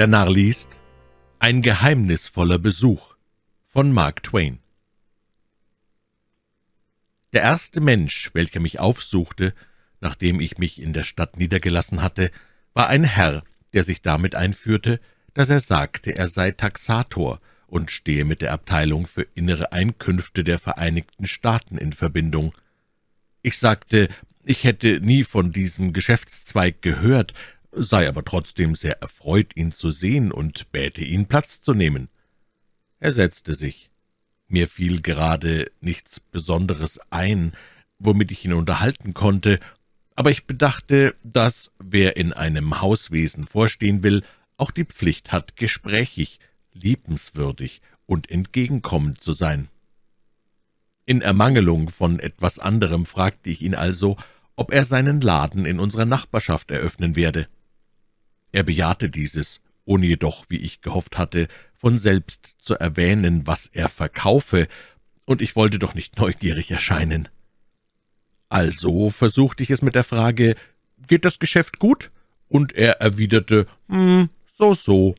[0.00, 0.78] Der Narr liest
[1.40, 3.16] Ein geheimnisvoller Besuch
[3.66, 4.58] von Mark Twain
[7.34, 9.52] Der erste Mensch, welcher mich aufsuchte,
[10.00, 12.30] nachdem ich mich in der Stadt niedergelassen hatte,
[12.72, 13.42] war ein Herr,
[13.74, 15.00] der sich damit einführte,
[15.34, 20.58] dass er sagte, er sei Taxator und stehe mit der Abteilung für innere Einkünfte der
[20.58, 22.54] Vereinigten Staaten in Verbindung.
[23.42, 24.08] Ich sagte,
[24.44, 27.34] ich hätte nie von diesem Geschäftszweig gehört,
[27.72, 32.08] sei aber trotzdem sehr erfreut, ihn zu sehen und bäte ihn, Platz zu nehmen.
[32.98, 33.90] Er setzte sich.
[34.48, 37.52] Mir fiel gerade nichts Besonderes ein,
[37.98, 39.60] womit ich ihn unterhalten konnte,
[40.16, 44.22] aber ich bedachte, dass, wer in einem Hauswesen vorstehen will,
[44.56, 46.40] auch die Pflicht hat, gesprächig,
[46.72, 49.68] liebenswürdig und entgegenkommend zu sein.
[51.06, 54.16] In Ermangelung von etwas anderem fragte ich ihn also,
[54.56, 57.48] ob er seinen Laden in unserer Nachbarschaft eröffnen werde.
[58.52, 63.88] Er bejahte dieses, ohne jedoch, wie ich gehofft hatte, von selbst zu erwähnen, was er
[63.88, 64.68] verkaufe,
[65.24, 67.28] und ich wollte doch nicht neugierig erscheinen.
[68.48, 70.56] Also versuchte ich es mit der Frage,
[71.06, 72.10] »Geht das Geschäft gut?«
[72.48, 75.14] und er erwiderte, »Hm, so, so.«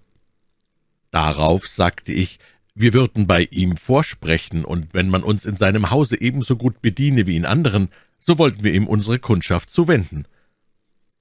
[1.12, 2.40] Darauf sagte ich,
[2.76, 7.26] wir würden bei ihm vorsprechen, und wenn man uns in seinem Hause ebenso gut bediene
[7.28, 10.26] wie in anderen, so wollten wir ihm unsere Kundschaft zuwenden.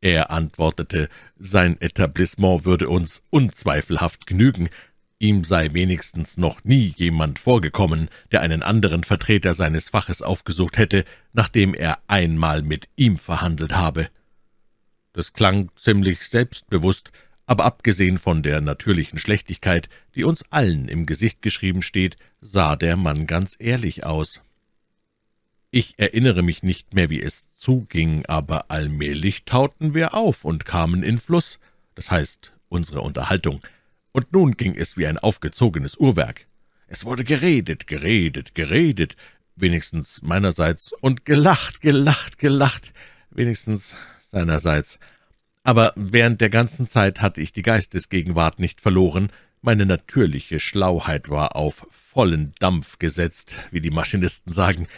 [0.00, 4.70] Er antwortete, sein Etablissement würde uns unzweifelhaft genügen,
[5.18, 11.04] ihm sei wenigstens noch nie jemand vorgekommen, der einen anderen Vertreter seines Faches aufgesucht hätte,
[11.34, 14.08] nachdem er einmal mit ihm verhandelt habe.
[15.12, 17.12] Das klang ziemlich selbstbewusst,
[17.44, 22.96] aber abgesehen von der natürlichen Schlechtigkeit, die uns allen im Gesicht geschrieben steht, sah der
[22.96, 24.40] Mann ganz ehrlich aus.
[25.72, 31.04] Ich erinnere mich nicht mehr, wie es zuging, aber allmählich tauten wir auf und kamen
[31.04, 31.60] in Fluss,
[31.94, 33.60] das heißt unsere Unterhaltung,
[34.10, 36.48] und nun ging es wie ein aufgezogenes Uhrwerk.
[36.88, 39.14] Es wurde geredet, geredet, geredet,
[39.54, 42.92] wenigstens meinerseits, und gelacht, gelacht, gelacht,
[43.30, 44.98] wenigstens seinerseits.
[45.62, 49.30] Aber während der ganzen Zeit hatte ich die Geistesgegenwart nicht verloren,
[49.62, 54.88] meine natürliche Schlauheit war auf vollen Dampf gesetzt, wie die Maschinisten sagen.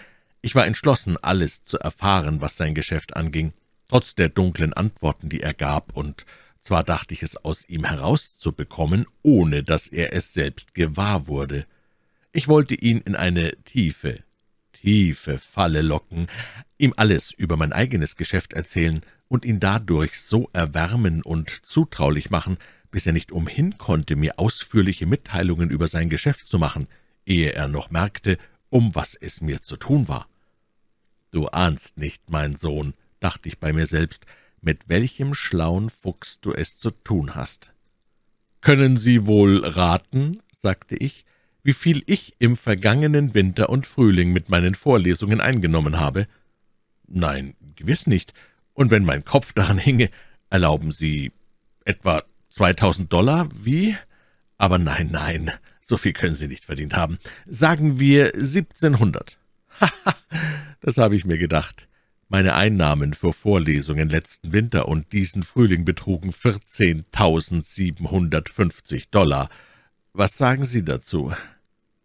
[0.45, 3.53] Ich war entschlossen, alles zu erfahren, was sein Geschäft anging,
[3.89, 6.27] trotz der dunklen Antworten, die er gab, und
[6.59, 11.65] zwar dachte ich es aus ihm herauszubekommen, ohne dass er es selbst gewahr wurde.
[12.33, 14.19] Ich wollte ihn in eine tiefe,
[14.73, 16.27] tiefe Falle locken,
[16.77, 22.59] ihm alles über mein eigenes Geschäft erzählen und ihn dadurch so erwärmen und zutraulich machen,
[22.91, 26.89] bis er nicht umhin konnte, mir ausführliche Mitteilungen über sein Geschäft zu machen,
[27.27, 28.39] ehe er noch merkte,
[28.71, 30.29] um was es mir zu tun war.
[31.33, 34.27] Du ahnst nicht, mein Sohn, dachte ich bei mir selbst,
[34.61, 37.73] mit welchem schlauen Fuchs du es zu tun hast.
[38.61, 41.25] Können Sie wohl raten, sagte ich,
[41.65, 46.29] wie viel ich im vergangenen Winter und Frühling mit meinen Vorlesungen eingenommen habe?
[47.09, 48.35] Nein, gewiss nicht.
[48.75, 50.11] Und wenn mein Kopf daran hinge,
[50.51, 51.33] erlauben Sie
[51.85, 53.49] etwa 2000 Dollar?
[53.55, 53.97] Wie?
[54.59, 55.51] Aber nein, nein,
[55.81, 57.19] so viel können Sie nicht verdient haben.
[57.47, 59.39] Sagen wir 1700
[60.81, 61.89] das habe ich mir gedacht.
[62.29, 69.51] Meine Einnahmen für Vorlesungen letzten Winter und diesen Frühling betrugen vierzehntausendsiebenhundertfünfzig Dollar.
[70.15, 71.35] Was sagen Sie dazu?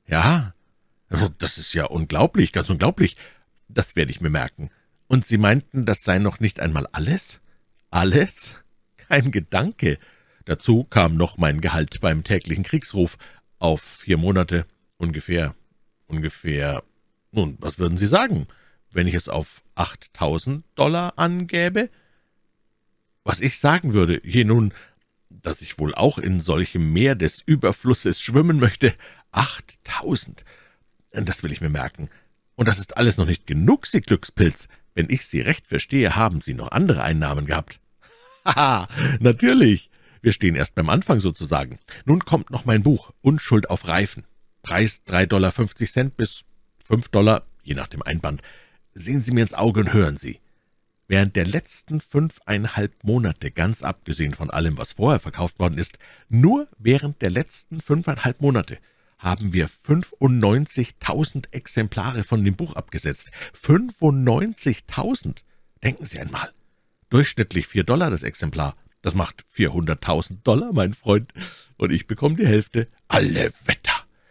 [0.05, 0.53] Ja,
[1.38, 3.15] das ist ja unglaublich, ganz unglaublich.
[3.69, 4.69] Das werde ich mir merken.
[5.07, 7.39] Und Sie meinten, das sei noch nicht einmal alles?
[7.89, 8.57] Alles?
[8.97, 9.97] Kein Gedanke.
[10.44, 13.17] Dazu kam noch mein Gehalt beim täglichen Kriegsruf
[13.59, 14.65] auf vier Monate,
[14.97, 15.55] ungefähr,
[16.07, 16.83] ungefähr.
[17.31, 18.47] Nun, was würden Sie sagen,
[18.91, 21.89] wenn ich es auf achttausend Dollar angäbe?
[23.23, 24.73] Was ich sagen würde, je nun,
[25.29, 28.94] dass ich wohl auch in solchem Meer des Überflusses schwimmen möchte.
[29.31, 30.45] Achttausend.
[31.12, 32.09] Das will ich mir merken.
[32.56, 34.68] Und das ist alles noch nicht genug, Sie Glückspilz.
[34.95, 37.80] Wenn ich Sie recht verstehe, haben Sie noch andere Einnahmen gehabt.
[38.45, 38.88] Haha,
[39.19, 39.91] natürlich.
[40.21, 41.80] Wir stehen erst beim Anfang sozusagen.
[42.06, 44.25] Nun kommt noch mein Buch Unschuld auf Reifen.
[44.63, 46.45] Preis drei Dollar fünfzig Cent bis
[46.88, 48.42] fünf Dollar, je nach dem Einband.
[48.94, 50.39] Sehen Sie mir ins Auge und hören Sie.
[51.10, 56.00] Während der letzten fünfeinhalb Monate, ganz abgesehen von allem, was vorher verkauft worden ist,
[56.30, 58.78] nur während der letzten fünfeinhalb Monate
[59.18, 63.31] haben wir 95.000 Exemplare von dem Buch abgesetzt.
[63.54, 65.44] 95.000!
[65.83, 66.51] Denken Sie einmal.
[67.10, 68.75] Durchschnittlich vier Dollar das Exemplar.
[69.01, 71.33] Das macht 400.000 Dollar, mein Freund.
[71.78, 72.88] Und ich bekomme die Hälfte.
[73.07, 73.76] Alle Wetter!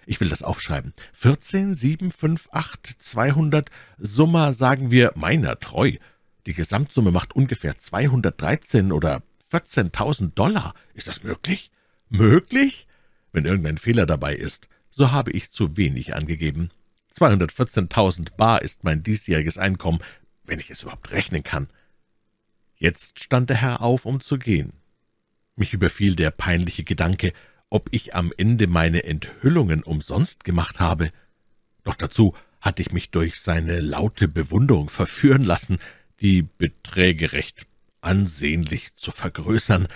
[0.07, 0.95] Ich will das aufschreiben.
[1.13, 5.93] 14, 7, 5, 8, 200, Summa, sagen wir, meiner treu.
[6.47, 9.23] Die Gesamtsumme macht ungefähr 213 oder
[9.53, 10.75] 14.000 Dollar.
[10.95, 11.73] Ist das möglich?
[12.09, 12.87] Möglich?
[13.33, 16.71] Wenn irgendein Fehler dabei ist, so habe ich zu wenig angegeben.
[17.15, 19.99] 214.000 Bar ist mein diesjähriges Einkommen,
[20.45, 21.69] wenn ich es überhaupt rechnen kann.
[22.77, 24.73] Jetzt stand der Herr auf, um zu gehen.
[25.57, 27.33] Mich überfiel der peinliche Gedanke,
[27.71, 31.11] ob ich am Ende meine Enthüllungen umsonst gemacht habe.
[31.85, 35.79] Doch dazu hatte ich mich durch seine laute Bewunderung verführen lassen,
[36.21, 37.67] die Beträge recht
[38.01, 39.89] ansehnlich zu vergrößern.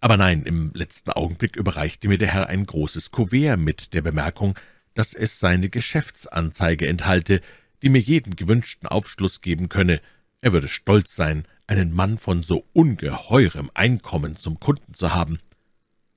[0.00, 4.58] Aber nein, im letzten Augenblick überreichte mir der Herr ein großes Kuvert mit der Bemerkung,
[4.94, 7.40] dass es seine Geschäftsanzeige enthalte,
[7.82, 10.00] die mir jeden gewünschten Aufschluss geben könne.
[10.40, 15.40] Er würde stolz sein, einen Mann von so ungeheurem Einkommen zum Kunden zu haben.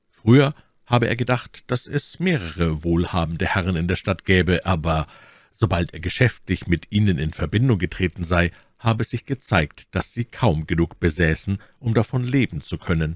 [0.09, 0.53] Früher
[0.91, 5.07] habe er gedacht, dass es mehrere wohlhabende Herren in der Stadt gäbe, aber
[5.53, 10.67] sobald er geschäftlich mit ihnen in Verbindung getreten sei, habe sich gezeigt, dass sie kaum
[10.67, 13.15] genug besäßen, um davon leben zu können.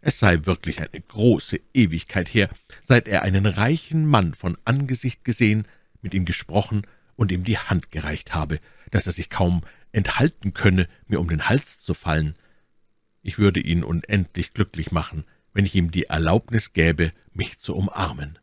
[0.00, 2.50] Es sei wirklich eine große Ewigkeit her,
[2.82, 5.66] seit er einen reichen Mann von Angesicht gesehen,
[6.02, 6.86] mit ihm gesprochen
[7.16, 8.60] und ihm die Hand gereicht habe,
[8.92, 12.36] dass er sich kaum enthalten könne, mir um den Hals zu fallen.
[13.22, 18.38] Ich würde ihn unendlich glücklich machen, wenn ich ihm die Erlaubnis gäbe, mich zu umarmen.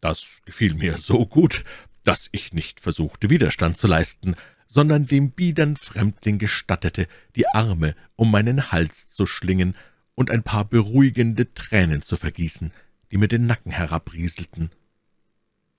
[0.00, 1.64] Das gefiel mir so gut,
[2.04, 4.34] dass ich nicht versuchte, Widerstand zu leisten,
[4.66, 9.76] sondern dem biedern Fremdling gestattete, die Arme um meinen Hals zu schlingen
[10.14, 12.72] und ein paar beruhigende Tränen zu vergießen,
[13.10, 14.70] die mir den Nacken herabrieselten.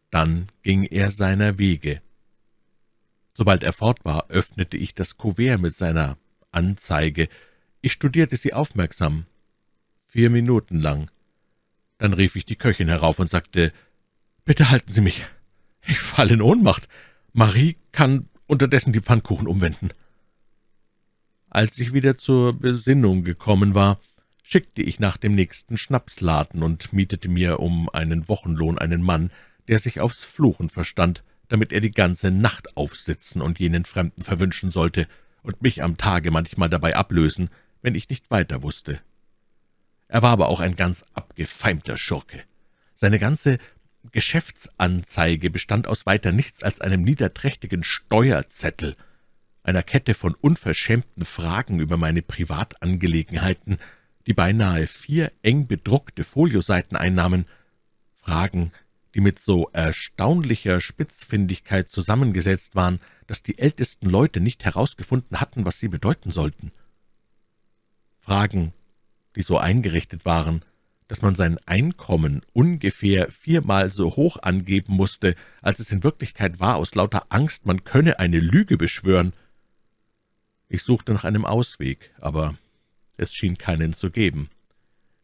[0.10, 2.02] Dann ging er seiner Wege.
[3.34, 6.18] Sobald er fort war, öffnete ich das Kuvert mit seiner
[6.52, 7.30] Anzeige.
[7.80, 9.26] Ich studierte sie aufmerksam.
[10.12, 11.10] Vier Minuten lang.
[11.98, 13.72] Dann rief ich die Köchin herauf und sagte,
[14.44, 15.26] »Bitte halten Sie mich.
[15.88, 16.90] Ich falle in Ohnmacht.
[17.32, 19.92] Marie kann unterdessen die Pfannkuchen umwenden.«
[21.50, 24.02] Als ich wieder zur Besinnung gekommen war,
[24.44, 29.32] schickte ich nach dem nächsten Schnapsladen und mietete mir um einen Wochenlohn einen Mann,
[29.70, 34.72] der sich aufs Fluchen verstand, damit er die ganze Nacht aufsitzen und jenen Fremden verwünschen
[34.72, 35.08] sollte
[35.42, 37.50] und mich am Tage manchmal dabei ablösen,
[37.82, 39.00] wenn ich nicht weiter wusste.
[40.12, 42.44] Er war aber auch ein ganz abgefeimter Schurke.
[42.96, 43.60] Seine ganze
[44.12, 48.98] Geschäftsanzeige bestand aus weiter nichts als einem niederträchtigen Steuerzettel,
[49.64, 53.78] einer Kette von unverschämten Fragen über meine Privatangelegenheiten,
[54.28, 57.46] die beinahe vier eng bedruckte Folioseiten einnahmen,
[58.18, 58.74] Fragen,
[59.16, 65.80] die mit so erstaunlicher Spitzfindigkeit zusammengesetzt waren, dass die ältesten Leute nicht herausgefunden hatten, was
[65.80, 66.74] sie bedeuten sollten.
[68.20, 68.74] Fragen,
[69.36, 70.64] die so eingerichtet waren,
[71.08, 76.78] dass man sein Einkommen ungefähr viermal so hoch angeben musste, als es in Wirklichkeit war,
[76.78, 79.34] aus lauter Angst, man könne eine Lüge beschwören.
[80.70, 82.56] Ich suchte nach einem Ausweg, aber
[83.18, 84.50] es schien keinen zu geben.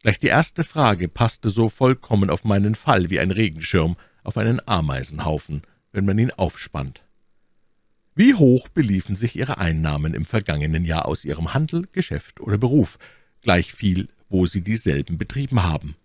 [0.02, 4.62] Gleich die erste Frage passte so vollkommen auf meinen Fall wie ein Regenschirm auf einen
[4.68, 5.62] Ameisenhaufen,
[5.94, 7.02] wenn man ihn aufspannt.
[8.14, 13.00] Wie hoch beliefen sich Ihre Einnahmen im vergangenen Jahr aus Ihrem Handel, Geschäft oder Beruf,
[13.42, 15.96] gleich viel wo sie dieselben betrieben haben.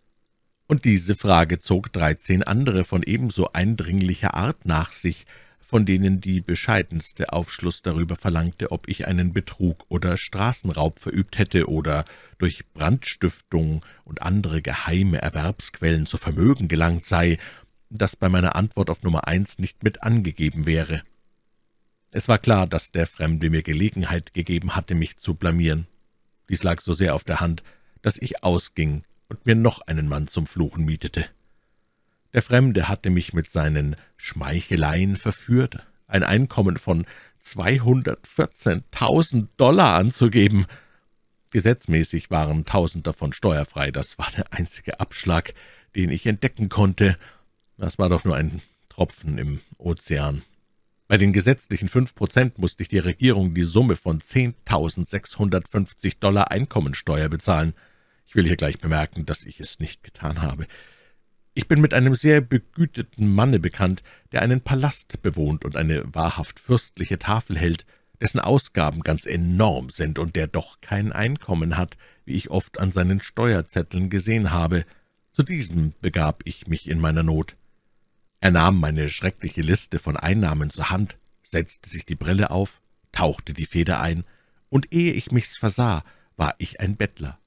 [0.66, 5.26] Und diese Frage zog dreizehn andere von ebenso eindringlicher Art nach sich,
[5.60, 11.68] von denen die bescheidenste Aufschluss darüber verlangte, ob ich einen Betrug oder Straßenraub verübt hätte
[11.68, 12.04] oder
[12.38, 17.38] durch Brandstiftung und andere geheime Erwerbsquellen zu Vermögen gelangt sei,
[17.88, 21.02] das bei meiner Antwort auf Nummer eins nicht mit angegeben wäre.
[22.12, 25.86] Es war klar, dass der Fremde mir Gelegenheit gegeben hatte, mich zu blamieren.
[26.52, 27.62] Dies lag so sehr auf der Hand,
[28.02, 31.24] dass ich ausging und mir noch einen Mann zum Fluchen mietete.
[32.34, 37.06] Der Fremde hatte mich mit seinen Schmeicheleien verführt, ein Einkommen von
[37.42, 40.66] 214.000 Dollar anzugeben.
[41.52, 45.54] Gesetzmäßig waren tausend davon steuerfrei, das war der einzige Abschlag,
[45.96, 47.16] den ich entdecken konnte.
[47.78, 50.42] Das war doch nur ein Tropfen im Ozean.
[51.12, 57.28] Bei den gesetzlichen fünf Prozent musste ich die Regierung die Summe von 10.650 Dollar Einkommensteuer
[57.28, 57.74] bezahlen.
[58.24, 60.66] Ich will hier gleich bemerken, dass ich es nicht getan habe.
[61.52, 64.02] Ich bin mit einem sehr begüteten Manne bekannt,
[64.32, 67.84] der einen Palast bewohnt und eine wahrhaft fürstliche Tafel hält,
[68.18, 72.90] dessen Ausgaben ganz enorm sind und der doch kein Einkommen hat, wie ich oft an
[72.90, 74.86] seinen Steuerzetteln gesehen habe.
[75.32, 77.54] Zu diesem begab ich mich in meiner Not.
[78.42, 82.80] Er nahm meine schreckliche Liste von Einnahmen zur Hand, setzte sich die Brille auf,
[83.12, 84.24] tauchte die Feder ein,
[84.68, 86.02] und ehe ich mich's versah,
[86.36, 87.38] war ich ein Bettler.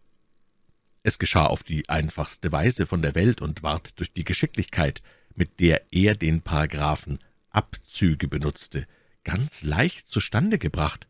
[1.04, 5.02] Es geschah auf die einfachste Weise von der Welt und ward durch die Geschicklichkeit,
[5.36, 8.88] mit der er den Paragraphen Abzüge benutzte,
[9.26, 11.08] ganz leicht zustande gebracht.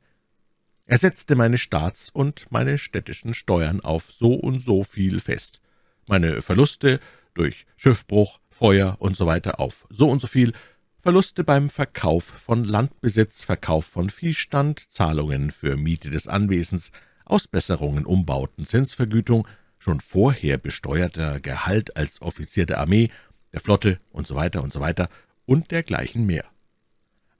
[0.87, 5.61] Er setzte meine Staats- und meine städtischen Steuern auf so und so viel fest.
[6.07, 6.99] meine Verluste
[7.35, 10.53] durch Schiffbruch, Feuer und so weiter auf so und so viel,
[10.97, 16.91] Verluste beim Verkauf von Landbesitz, Verkauf von Viehstand, Zahlungen für Miete des Anwesens,
[17.25, 23.11] Ausbesserungen, Umbauten, Zinsvergütung, schon vorher besteuerter Gehalt als Offizier der Armee,
[23.53, 25.09] der Flotte und so weiter und so weiter
[25.45, 26.45] und dergleichen mehr.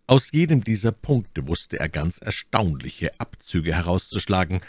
[0.05, 4.61] Aus jedem dieser Punkte wusste er ganz erstaunliche Abzüge herauszuschlagen.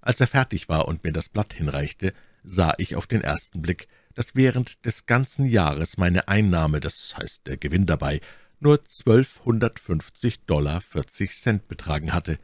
[0.00, 2.14] Als er fertig war und mir das Blatt hinreichte,
[2.44, 7.46] sah ich auf den ersten Blick, dass während des ganzen Jahres meine Einnahme, das heißt
[7.46, 8.20] der Gewinn dabei,
[8.60, 12.38] nur 1250 Dollar 40 Cent betragen hatte.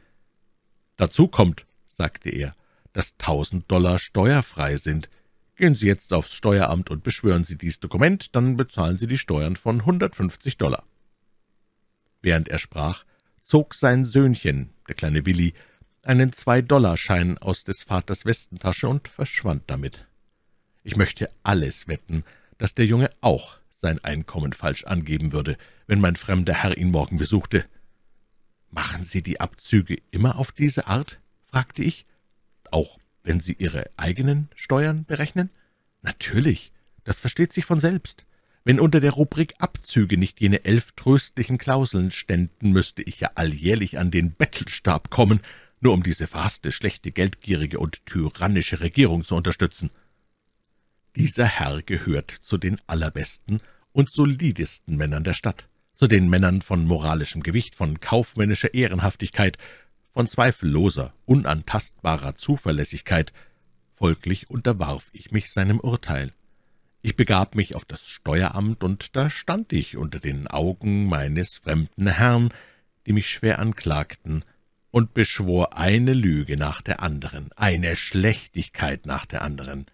[0.97, 2.55] Dazu kommt, sagte er,
[2.93, 5.09] dass 1000 Dollar steuerfrei sind.
[5.55, 9.55] Gehen Sie jetzt aufs Steueramt und beschwören Sie dies Dokument, dann bezahlen Sie die Steuern
[9.55, 10.83] von 150 Dollar.
[12.21, 13.05] Während er sprach,
[13.41, 15.53] zog sein Söhnchen, der kleine Willi,
[16.03, 20.05] einen Zwei-Dollar-Schein aus des Vaters Westentasche und verschwand damit.
[20.83, 22.23] Ich möchte alles wetten,
[22.57, 25.57] dass der Junge auch sein Einkommen falsch angeben würde,
[25.87, 27.65] wenn mein fremder Herr ihn morgen besuchte.
[28.69, 32.05] »Machen Sie die Abzüge immer auf diese Art?« fragte ich.
[32.71, 35.49] »Auch wenn Sie Ihre eigenen Steuern berechnen?«
[36.01, 36.71] »Natürlich,
[37.03, 38.25] das versteht sich von selbst.
[38.63, 43.97] Wenn unter der Rubrik Abzüge nicht jene elf tröstlichen Klauseln ständen, müsste ich ja alljährlich
[43.97, 45.41] an den Bettelstab kommen,
[45.79, 49.89] nur um diese verhasste, schlechte, geldgierige und tyrannische Regierung zu unterstützen.
[51.15, 56.85] Dieser Herr gehört zu den allerbesten und solidesten Männern der Stadt, zu den Männern von
[56.85, 59.57] moralischem Gewicht, von kaufmännischer Ehrenhaftigkeit,
[60.13, 63.33] von zweifelloser, unantastbarer Zuverlässigkeit.
[63.93, 66.31] Folglich unterwarf ich mich seinem Urteil.
[67.01, 72.07] Ich begab mich auf das Steueramt, und da stand ich unter den Augen meines fremden
[72.07, 72.53] Herrn,
[73.05, 74.45] die mich schwer anklagten,
[74.91, 79.87] und beschwor eine Lüge nach der anderen, eine Schlechtigkeit nach der anderen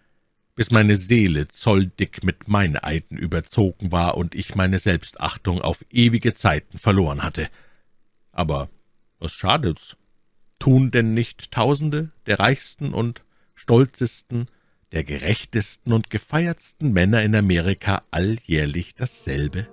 [0.58, 6.78] bis meine Seele zolldick mit Meineiden überzogen war und ich meine Selbstachtung auf ewige Zeiten
[6.78, 7.48] verloren hatte.
[8.32, 8.68] Aber
[9.20, 9.96] was schadet's?
[10.58, 13.22] Tun denn nicht Tausende der reichsten und
[13.54, 14.48] stolzesten,
[14.90, 19.68] der gerechtesten und gefeiertsten Männer in Amerika alljährlich dasselbe?